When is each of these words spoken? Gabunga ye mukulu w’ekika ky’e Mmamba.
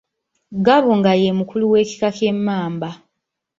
Gabunga 0.65 1.11
ye 1.21 1.29
mukulu 1.39 1.63
w’ekika 1.71 2.07
ky’e 2.15 2.31
Mmamba. 2.37 2.89